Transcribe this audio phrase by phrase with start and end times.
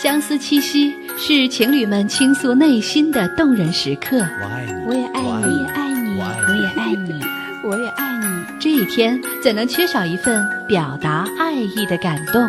[0.00, 4.18] 相思七夕是情侣们倾诉内心的动人时刻。
[4.18, 7.20] 我爱你，我也爱你，爱你，我也爱你，
[7.64, 8.26] 我也爱你。
[8.60, 12.48] 这一天怎能缺少一份表达爱意的感动？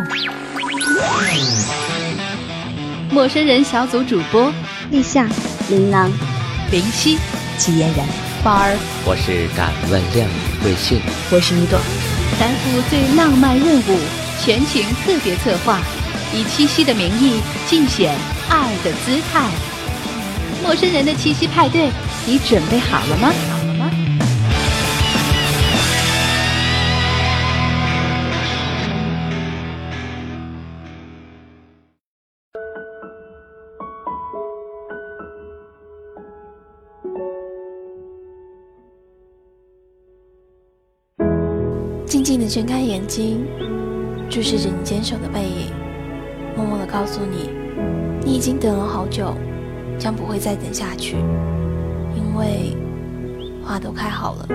[3.09, 4.54] 陌生人小组主播：
[4.91, 5.27] 立夏、
[5.68, 6.11] 琳琅、
[6.71, 7.18] 林夕、
[7.57, 8.05] 纪嫣然、
[8.43, 8.77] 宝儿。
[9.04, 11.00] 我是敢问亮宇魏迅，
[11.31, 11.79] 我是一朵。
[12.39, 13.97] 担负最浪漫任务，
[14.44, 15.80] 全情特别策划。
[16.34, 18.13] 以七夕的名义，尽显
[18.50, 19.50] 爱的姿态。
[20.62, 21.90] 陌生人的七夕派对，
[22.26, 23.31] 你准备好了吗？
[23.50, 23.90] 好了吗？
[42.05, 43.45] 静静的睁开眼睛，
[44.34, 45.72] 注视着你坚守的背影。
[46.58, 47.52] 默默的告诉你，
[48.26, 49.31] 你已经等了好久，
[50.00, 51.17] 将不会再等下去，
[52.16, 52.75] 因为
[53.64, 54.48] 花都开好了。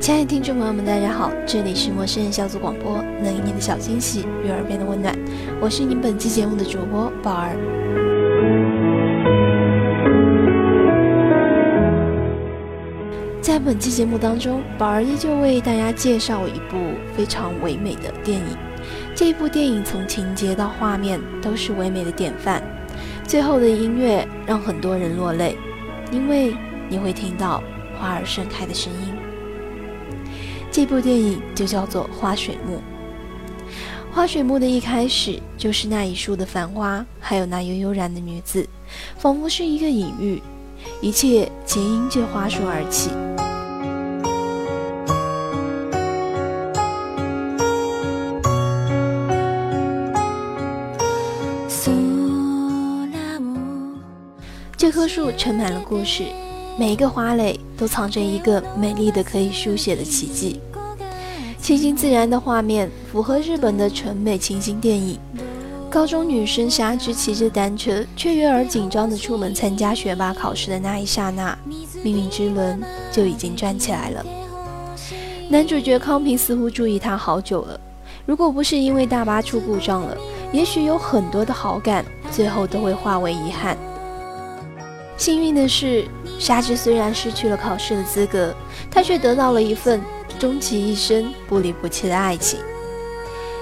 [0.00, 5.16] 亲爱的听众朋友们，大家好，这里是陌生人小组广播，能给你的小惊喜与耳边的温暖，
[5.60, 7.79] 我是您本期节目的主播宝儿。
[13.40, 16.76] 在本期节目当中，宝儿依旧为大家介绍一部
[17.16, 18.56] 非常唯美的电影。
[19.14, 22.62] 这部电影从情节到画面都是唯美的典范，
[23.24, 25.56] 最后的音乐让很多人落泪，
[26.12, 26.54] 因为
[26.88, 27.62] 你会听到
[27.98, 29.14] 花儿盛开的声音。
[30.70, 32.76] 这部电影就叫做《花水木》。
[34.12, 38.68] 花水木的一开始就是那一树的繁花，还有那悠悠然的女子，
[39.16, 40.42] 仿佛是一个隐喻，
[41.00, 43.10] 一切皆因这花树而起。
[55.12, 56.22] 树盛满了故事，
[56.78, 60.60] 每一个花蕾都藏着一个美丽的可以书写的奇迹。
[61.60, 65.18] 清新自然的画面符合日本的纯美清新电影。
[65.90, 71.58] 高中女生纱织骑着单车，雀跃而紧张地出门参加学霸考试的那一刹那，
[72.04, 74.24] 命运之轮就已经转起来了。
[75.48, 77.80] 男主角康平似乎注意她好久了，
[78.24, 80.16] 如果不是因为大巴出故障了，
[80.52, 83.76] 也许有很多的好感最后都会化为遗憾。
[85.20, 86.08] 幸运的是，
[86.38, 88.54] 沙织虽然失去了考试的资格，
[88.90, 90.00] 她却得到了一份
[90.38, 92.58] 终其一生不离不弃的爱情。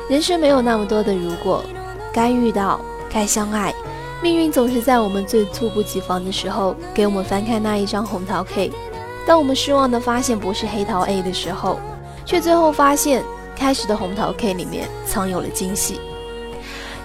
[0.08, 1.64] 人生没有那么多的如果。
[2.12, 2.80] 该遇到，
[3.10, 3.74] 该相爱，
[4.22, 8.70] 命运总是在我们最猝不及防的时候，给我们翻开那一张红桃 K。
[9.26, 11.80] 当我们失望的发现不是黑桃 A 的时候，
[12.24, 13.24] 却最后发现
[13.56, 16.00] 开始的红桃 K 里面藏有了惊喜。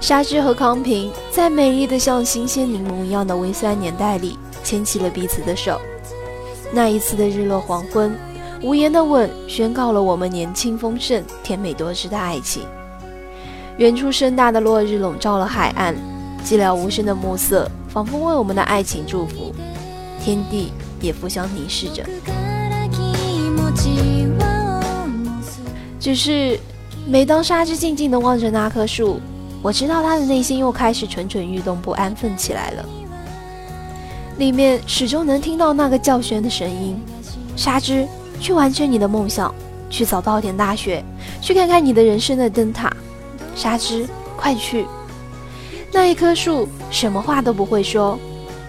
[0.03, 5.79] 沙织和康平在美丽的像新鲜柠檬一样的微酸年代里，牵起了彼此的手。
[6.73, 8.13] 那一次的日落黄昏，
[8.61, 12.63] 无言的吻，宣告了我们年轻丰盛、甜美多汁的爱情。
[13.77, 15.95] 远处盛大的落日笼罩了海岸，
[16.43, 19.55] 寂寥无声的暮色仿佛为我们的爱情祝福，
[20.21, 22.03] 天地也互相凝视着。
[25.97, 26.59] 只是，
[27.07, 29.21] 每当沙织静静地望着那棵树，
[29.63, 32.85] 我知道他的内心又开始蠢蠢欲动、不安分起来了。
[34.37, 37.01] 里面始终能听到那个叫轩的声音
[37.55, 38.05] ：“沙织，
[38.41, 39.55] 去完成你的梦想，
[39.89, 41.01] 去早稻田大学，
[41.39, 42.91] 去看看你的人生的灯塔。”
[43.55, 44.85] 沙织，快去！
[45.93, 48.19] 那一棵树什么话都不会说，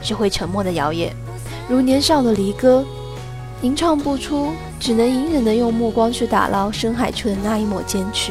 [0.01, 1.11] 只会沉默的摇曳，
[1.69, 2.85] 如年少的离歌，
[3.63, 8.31] 吟唱不出，只能隐忍的用目光去打捞深海处的那一抹坚持。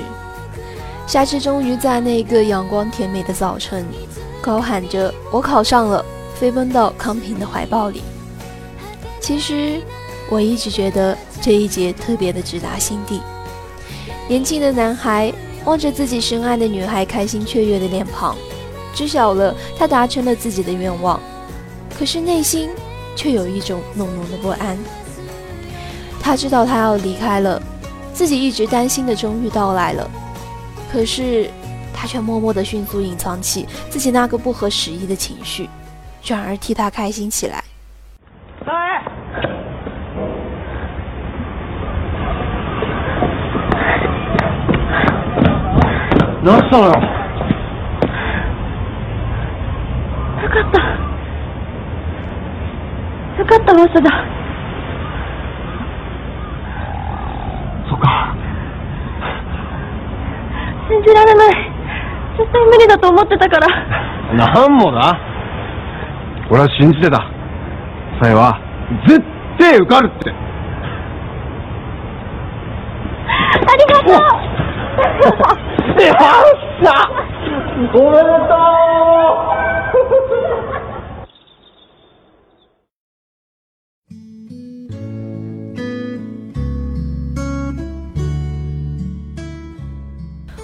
[1.08, 3.86] 夏至终于在那个阳光甜美的早晨，
[4.41, 6.03] 高喊着“我考上了”，
[6.36, 8.02] 飞奔到康平的怀抱里。
[9.19, 9.81] 其实，
[10.30, 13.22] 我一直觉得这一节特别的直达心底。
[14.28, 15.34] 年轻的男孩。
[15.66, 18.35] 望着自己深爱的女孩开心雀跃的脸庞，
[18.94, 21.17] 知晓了他达成了自己的愿望，
[21.97, 22.70] 可是内心
[23.16, 24.78] 却有一种浓浓的不安。
[26.20, 27.61] 他知道他要离开了，
[28.14, 30.11] 自己一直担心的终于到来了，
[30.92, 31.51] 可是
[31.95, 35.69] 他却默默的迅速隐藏起自己那个不合时宜的情绪，
[36.22, 37.63] 转而替他开心起来。
[46.45, 46.95] どうしたのよよ
[50.48, 50.80] かった
[53.39, 54.32] よかった場所だ
[63.23, 63.67] ってたから。
[64.35, 65.17] なんもだ
[66.49, 67.17] 俺は信じてた。
[68.22, 68.59] さえは、
[69.08, 69.22] 絶
[69.58, 70.34] 対受かるって。
[73.66, 74.20] ありがとうよ
[75.99, 76.02] っ
[76.81, 76.90] しゃ
[77.93, 78.29] おめでと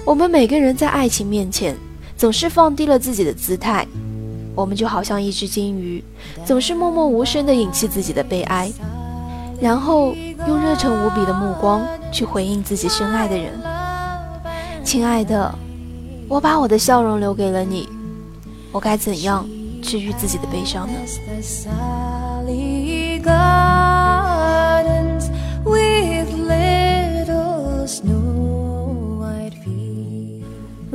[0.05, 1.75] 我们每个人在爱情面前，
[2.19, 3.87] 总是放低了自己的姿态，
[4.53, 6.03] 我们就好像一只金鱼，
[6.45, 8.69] 总是默默无声地隐弃自己的悲哀，
[9.61, 10.13] 然后
[10.45, 11.81] 用热忱无比的目光
[12.11, 13.53] 去回应自己深爱的人。
[14.83, 15.49] 亲爱的，
[16.27, 17.87] 我把我的笑容留给了你，
[18.73, 19.47] 我该怎样
[19.81, 20.93] 治愈自己的悲伤呢？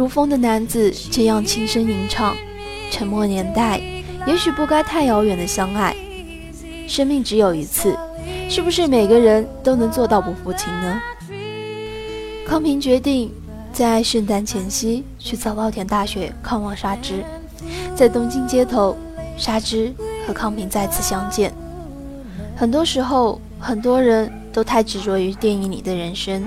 [0.05, 2.37] 如风的男子这样轻声吟唱，
[2.91, 3.81] 沉默年代，
[4.27, 5.97] 也许不该太遥远的相爱。
[6.87, 7.97] 生命只有一次，
[8.51, 11.01] 是不是每个人都能做到不负情呢？
[12.47, 13.33] 康平决定
[13.73, 17.25] 在圣诞前夕去早稻田大学看望沙织，
[17.97, 18.95] 在东京街头，
[19.39, 19.91] 沙织
[20.27, 21.51] 和康平再次相见。
[22.55, 26.45] 很多时候，很多人都太执着于电影里的人生。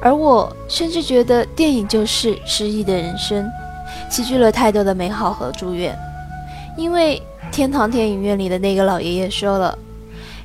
[0.00, 3.48] 而我甚至觉得电影就是失意的人生，
[4.10, 5.96] 积聚了太多的美好和祝愿。
[6.76, 9.78] 因为天堂电影院里的那个老爷爷说了，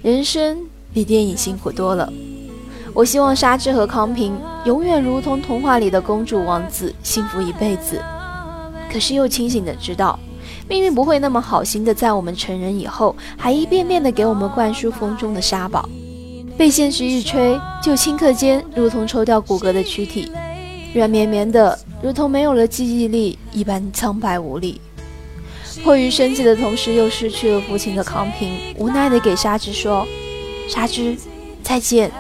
[0.01, 0.57] 人生
[0.93, 2.11] 比电影辛苦多了。
[2.93, 8.01] 我希望沙织和康平永远如同童话里的公主王子，幸福一辈子。
[8.91, 10.19] 可是又清醒的知道，
[10.67, 15.87] 命运不会那么好心的，在我们成人以后，还一遍遍的给我们灌输风中的沙堡。
[16.61, 20.31] 被现实一吹，就顷刻间如同抽掉骨骼的躯体，
[20.93, 24.79] 软绵绵的，如同没有了记忆力一般苍白无力。
[25.83, 30.05] 迫于生计的同时，又失去了父亲的康平，无奈地给沙织说
[30.69, 31.17] ：“沙织，
[31.63, 32.11] 再见，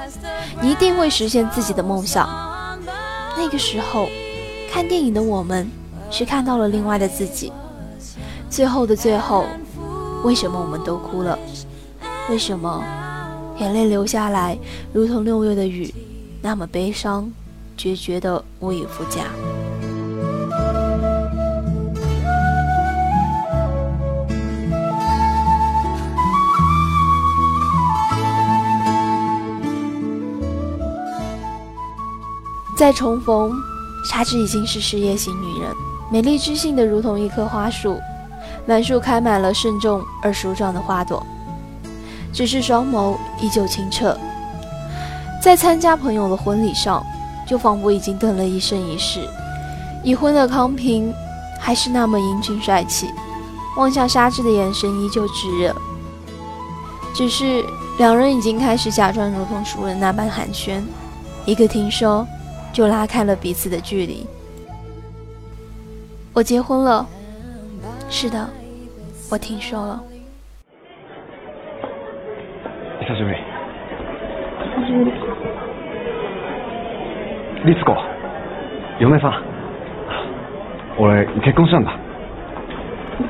[0.59, 2.27] 你一定会实现自己的梦想。”
[3.37, 4.09] 那个时候，
[4.71, 5.69] 看电影的我们，
[6.09, 7.53] 是看到了另外的自己。
[8.49, 9.45] 最后的最后，
[10.23, 11.37] 为什么我们都哭了？
[12.27, 12.83] 为什么？
[13.61, 14.57] 眼泪流下来，
[14.91, 15.93] 如同六月的雨，
[16.41, 17.31] 那么悲伤，
[17.77, 19.21] 决绝的无以复加。
[32.75, 33.53] 再重逢，
[34.09, 35.71] 沙织已经是事业型女人，
[36.11, 37.99] 美丽知性的如同一棵花树，
[38.65, 41.23] 满树开满了慎重而舒壮的花朵。
[42.33, 44.17] 只是双眸依旧清澈，
[45.41, 47.05] 在参加朋友的婚礼上，
[47.47, 49.27] 就仿佛已经等了一生一世。
[50.03, 51.13] 已婚的康平
[51.59, 53.09] 还是那么英俊帅气，
[53.77, 55.75] 望向沙织的眼神依旧炙热。
[57.13, 57.63] 只是
[57.97, 60.81] 两人已经开始假装如同熟人那般寒暄，
[61.45, 62.25] 一个听说，
[62.71, 64.25] 就拉开了彼此的距离。
[66.33, 67.05] 我结婚了，
[68.09, 68.49] 是的，
[69.29, 70.01] 我听说了。
[73.21, 73.37] しぶり。
[73.37, 75.11] 久しぶり。
[77.65, 77.95] 律子、
[78.99, 79.43] 嫁さん。
[80.97, 81.99] 俺、結婚したんだ。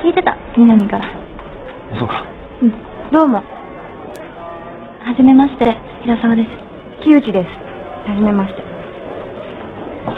[0.01, 1.05] 聞いてた、みなみから。
[2.00, 2.24] そうか。
[2.62, 2.74] うん。
[3.12, 3.43] どうも。
[5.03, 6.50] はじめまして、平沢です。
[7.03, 7.48] 木内です。
[8.10, 8.63] はじめまして。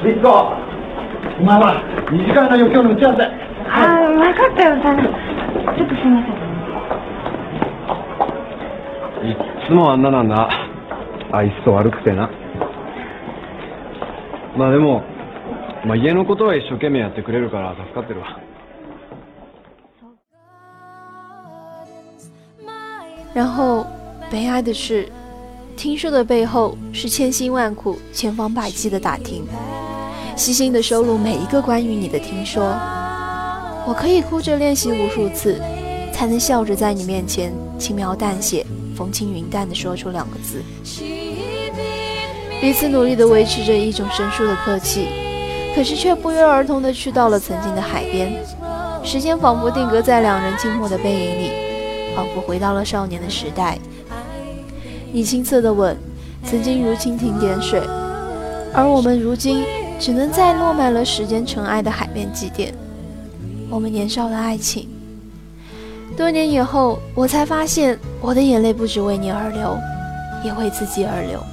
[0.08, 0.30] 律子
[1.40, 3.24] お前は、2時間だよ、今日の打ち合わせ。
[3.24, 3.30] あ
[4.06, 4.98] あ、分かったよ、さん。
[4.98, 6.43] ちょっとすいません。
[9.63, 10.49] いっつもあんななんだ。
[11.33, 12.31] 愛想悪くてな。
[14.57, 15.03] まあでも、
[15.85, 18.41] まあ家のことは一生懸命やってくれるから助かってるわ。
[23.35, 23.87] 然后，
[24.33, 25.07] 悲哀的是，
[25.77, 29.45] 听说的背后是千辛万苦、千方百计的打听，
[30.35, 32.75] 细心的收录每一个关于你的听说。
[33.87, 35.61] 我可以哭着练习无数次，
[36.11, 40.62] 才能笑着在你面前轻描淡写、 风轻云淡地说出两个字。
[42.62, 45.08] 彼此努力地维持着一种生疏的客气，
[45.76, 48.34] 可是却不约而同地去到了曾经的海边。
[49.04, 51.50] 时间仿佛定格在两人静默的背影里。
[52.16, 53.76] 仿佛回到了少年的时代，
[55.12, 55.98] 你青涩的吻，
[56.46, 57.82] 曾经如蜻蜓点水，
[58.72, 59.64] 而我们如今
[60.00, 62.72] 只能在落满了时间尘埃的海边祭奠
[63.68, 64.88] 我们年少的爱情。
[66.16, 69.78] 多年以后，我才发现，我的眼泪不止为你而流，
[70.44, 71.44] 也为自己而流。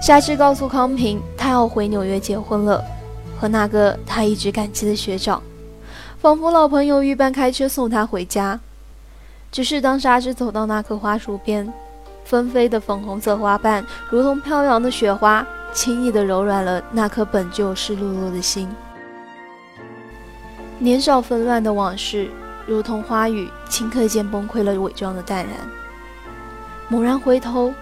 [0.00, 2.82] 沙织告诉康平，他要回纽约结婚了，
[3.38, 5.42] 和那个他一直感激的学长，
[6.20, 8.58] 仿佛老朋友一般开车送他回家。
[9.52, 11.70] 只是当沙织走到那棵花树边，
[12.24, 18.66] 纷飞的粉红色花瓣如同飘扬的雪花，轻易地柔软了那颗本就湿漉漉的心。
[20.78, 22.30] 年少纷乱的往事，
[22.70, 25.56] 如同花雨，顷刻间崩溃了伪装的淡然。
[26.88, 27.74] 猛然回头。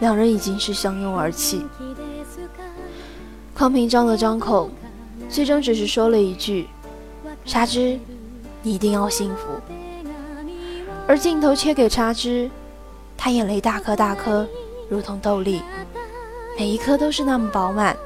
[0.00, 1.64] 两人已经是相拥而泣。
[3.54, 4.68] 康平张了张口，
[5.30, 6.66] 最终只是说了一句
[7.46, 7.96] ：“沙织，
[8.60, 9.44] 你一定要幸福。”
[11.06, 12.50] 而镜头切给沙织，
[13.16, 14.44] 他眼泪大颗大颗，
[14.90, 15.62] 如同豆粒，
[16.58, 17.96] 每一颗都是那么饱满，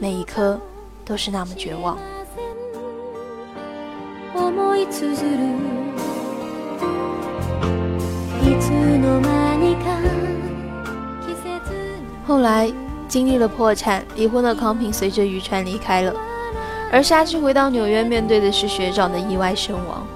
[0.00, 0.58] 每一颗
[1.04, 1.98] 都是那么绝望。
[12.26, 12.70] 后来
[13.08, 16.14] 经历了破产、离婚的康平随着渔船离开了，
[16.92, 20.06] 而沙之回到纽约，面对的是学长的意外身亡。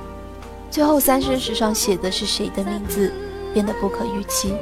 [0.71, 3.13] 最后三生石上写的是谁的名字，
[3.53, 4.55] 变得不可预期。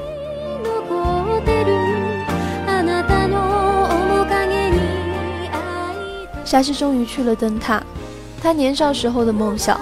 [6.44, 7.82] 沙之终于去了灯塔，
[8.40, 9.78] 他年少时候的梦想，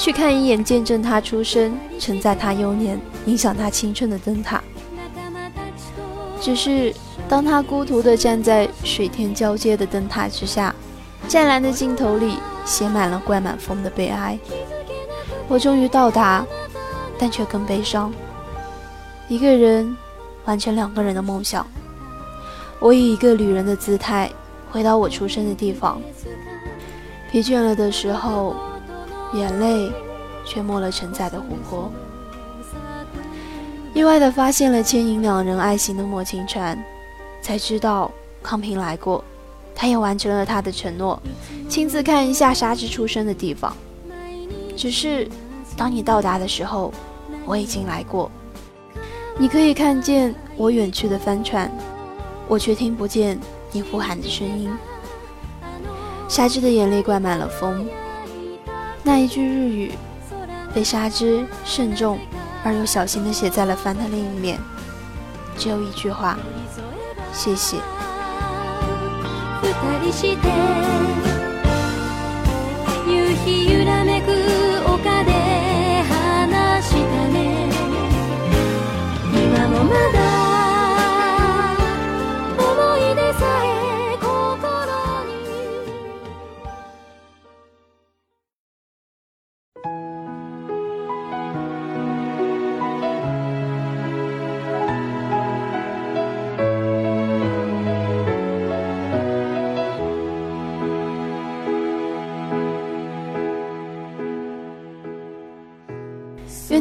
[0.00, 4.64] 去看一眼见证他出生、承载他幼年、影响他青春的灯塔。
[6.40, 6.90] 只是，
[7.28, 10.74] 当他孤独地站在水天交接的灯塔之下，
[11.28, 14.38] 湛蓝的镜头里写满了灌满风的悲哀。
[15.48, 16.46] 我终于到达，
[17.18, 18.10] 但却更悲伤。
[19.28, 19.94] 一个人
[20.46, 21.66] 完成两个人的梦想。
[22.78, 24.30] 我以一个旅人的姿态
[24.70, 26.00] 回到我出生的地方，
[27.30, 28.56] 疲倦了的时候，
[29.32, 29.92] 眼泪
[30.44, 31.90] 却没了承载的湖泊。
[33.92, 36.78] 意外地发现了牵引两人爱情的莫青船，
[37.42, 38.10] 才知道
[38.42, 39.22] 康平来过，
[39.74, 41.20] 他也完成了他的承诺，
[41.68, 43.76] 亲自看一下沙织出生的地方。
[44.76, 45.28] 只是，
[45.76, 46.92] 当你到达的时候，
[47.44, 48.30] 我已经来过。
[49.36, 51.70] 你可以看见我远去的帆船，
[52.46, 53.38] 我却听不见
[53.72, 54.70] 你呼喊的声音。
[56.28, 57.86] 沙织的眼泪灌满了风，
[59.02, 59.92] 那一句日语
[60.74, 62.18] 被沙织慎重。
[62.62, 64.58] 而又小心地写在了帆的另一面，
[65.56, 66.36] 只有一句话：
[67.32, 67.78] 谢谢。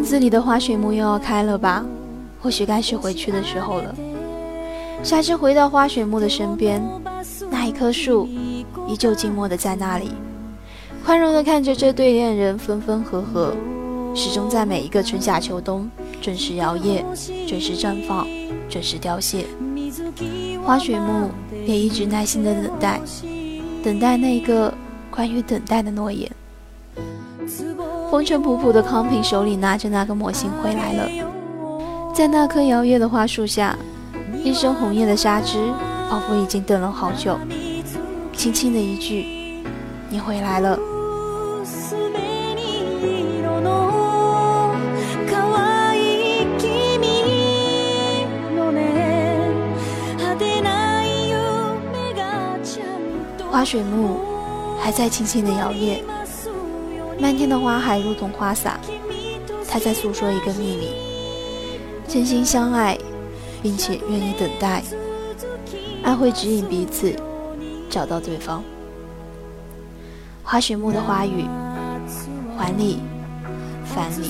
[0.09, 1.85] 子里的花水木又要开了吧？
[2.41, 3.93] 或许该是回去的时候了。
[5.03, 6.81] 沙织回到花水木的身边，
[7.51, 8.27] 那一棵树
[8.87, 10.09] 依旧静默的在那里，
[11.05, 13.53] 宽容的看着这对恋人分分合合，
[14.15, 15.87] 始终在每一个春夏秋冬
[16.19, 17.03] 准时摇曳、
[17.47, 18.27] 准时绽放、
[18.67, 19.45] 准时凋谢。
[20.65, 21.29] 花水木
[21.67, 22.99] 也一直耐心的等待，
[23.83, 24.73] 等待那个
[25.11, 26.27] 关于等待的诺言。
[28.09, 31.07] 风尘仆仆的康平手里拿着那个模型回来了，
[32.13, 33.77] 在那棵摇曳的花树下，
[34.43, 35.59] 一身红叶的纱织
[36.09, 37.37] 仿佛已经等了好久，
[38.33, 39.63] 轻轻的一句
[40.09, 40.77] ：“你回来了。”
[53.51, 54.19] 花水木
[54.79, 55.99] 还在轻轻的摇曳。
[57.19, 58.79] 漫天的花海如同花洒，
[59.69, 60.93] 他在诉说一个秘密：
[62.07, 62.97] 真心相爱，
[63.61, 64.81] 并且愿意等待，
[66.01, 67.13] 爱会指引彼此
[67.89, 68.63] 找到对方。
[70.43, 71.45] 花雪木的花语，
[72.57, 72.99] 还你，
[73.85, 74.29] 烦你。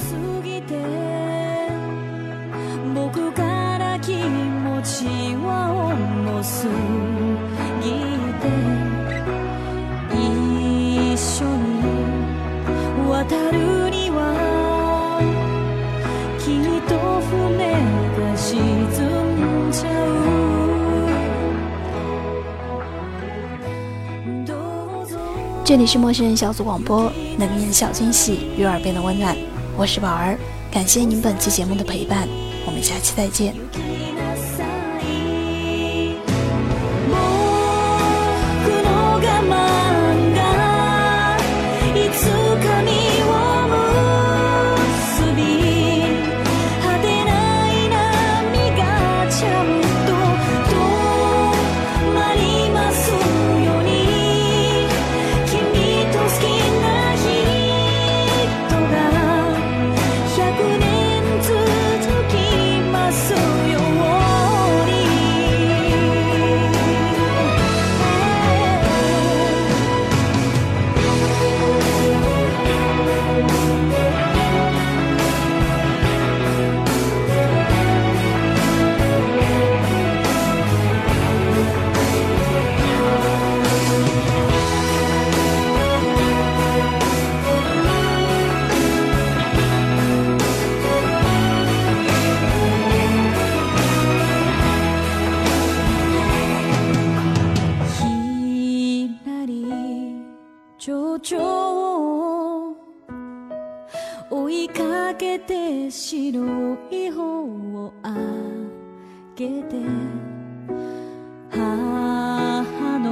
[25.65, 29.37] 这里是陌生人小组广播，能给人小惊喜，与耳边的温暖。
[29.77, 30.35] 我是宝儿，
[30.71, 32.27] 感谢您本期节目的陪伴，
[32.65, 33.53] 我们下期再见。
[105.19, 108.15] けて白い方をあ
[109.35, 109.75] げて。
[111.51, 113.09] 母の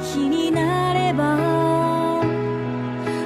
[0.00, 1.36] 日になれば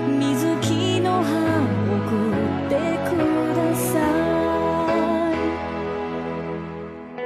[0.07, 1.31] 水木の葉
[1.63, 2.05] を送
[2.37, 2.75] って
[3.09, 3.11] く
[3.57, 3.89] ださ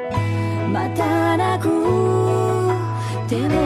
[0.07, 0.15] い。
[0.71, 1.65] またなく
[3.29, 3.60] ても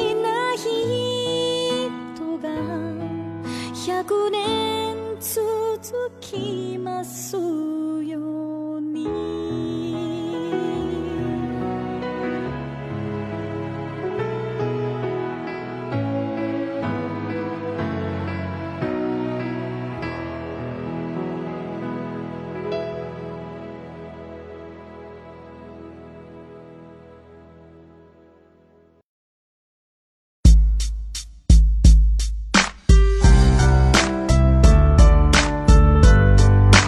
[0.00, 1.90] きな人
[2.38, 2.48] が
[3.86, 8.18] 百年続きますよ
[8.76, 9.49] うに。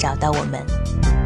[0.00, 1.19] 找到我们。